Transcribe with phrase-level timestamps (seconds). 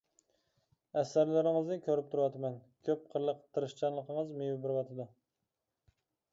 [1.01, 2.57] ئەسەرلىرىڭىزنى كۆرۈپ تۇرۇۋاتىمەن،
[2.89, 5.09] كۆپ قىرلىق تىرىشچانلىقىڭىز مېۋە بېرىۋاتىدۇ.